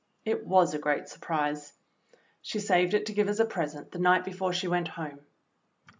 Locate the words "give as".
3.13-3.39